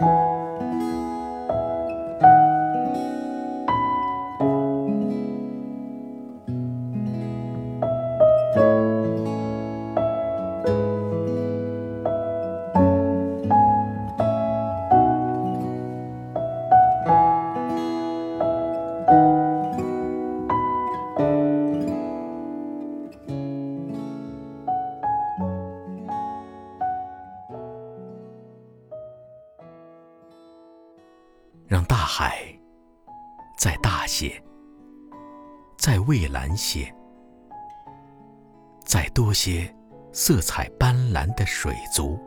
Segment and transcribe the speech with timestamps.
[0.00, 0.39] 让大
[32.00, 32.42] 大海
[33.58, 34.42] 再大些，
[35.76, 36.90] 再蔚蓝些，
[38.86, 39.70] 再多些
[40.10, 42.18] 色彩斑斓的水族，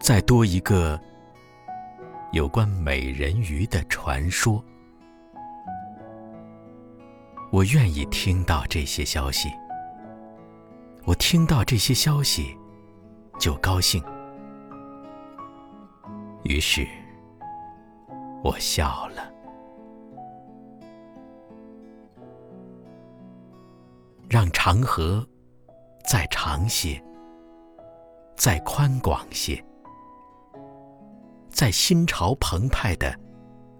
[0.00, 1.00] 再多一个
[2.32, 4.60] 有关美人鱼的传说。
[7.52, 9.48] 我愿意听到这些消息，
[11.04, 12.58] 我听到这些消息
[13.38, 14.02] 就高兴，
[16.42, 16.84] 于是。
[18.42, 19.32] 我笑了，
[24.28, 25.24] 让长河
[26.04, 27.00] 再长些，
[28.36, 29.62] 再宽广些，
[31.50, 33.16] 再心潮澎湃的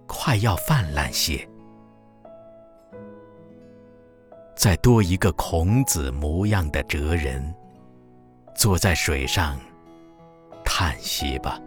[0.06, 1.48] 快要泛滥些，
[4.55, 7.53] 再多一个孔子模样的哲人，
[8.55, 9.58] 坐在水上
[10.64, 11.61] 叹息吧。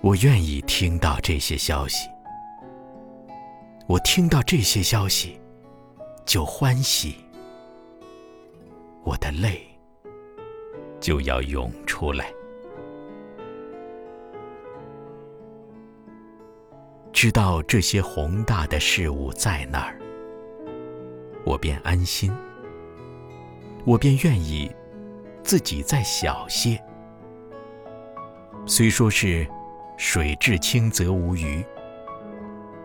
[0.00, 2.08] 我愿意听到这些消息，
[3.88, 5.38] 我听到这些消息
[6.24, 7.16] 就欢喜，
[9.02, 9.60] 我的泪
[11.00, 12.32] 就要涌出来。
[17.12, 19.98] 知道这些宏大的事物在那儿，
[21.44, 22.32] 我便安心，
[23.84, 24.70] 我便愿意
[25.42, 26.80] 自己再小些，
[28.64, 29.44] 虽说是。
[29.98, 31.66] 水至清则无鱼，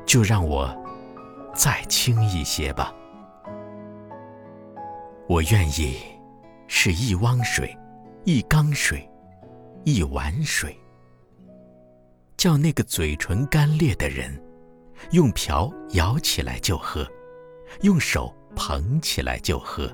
[0.04, 0.76] 就让我
[1.54, 2.92] 再轻一些吧。
[5.30, 5.96] 我愿意
[6.68, 7.78] 是一汪水，
[8.26, 9.08] 一缸水，
[9.84, 10.76] 一碗水，
[12.36, 14.44] 叫那个嘴唇干裂的人，
[15.12, 17.08] 用瓢舀起来就喝，
[17.82, 19.88] 用手捧起来就喝，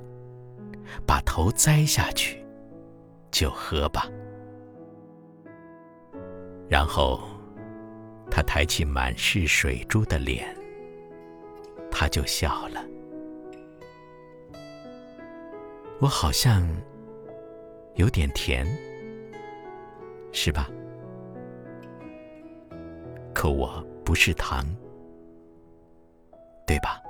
[1.05, 2.41] 把头栽下去
[3.29, 4.07] 就喝吧。
[6.79, 7.19] 然后，
[8.31, 10.55] 他抬起满是水珠的脸，
[11.91, 12.81] 他就笑了。
[15.99, 16.65] 我好像
[17.95, 18.65] 有点甜，
[20.31, 20.69] 是吧？
[23.33, 24.65] 可我不是糖，
[26.65, 27.01] 对吧？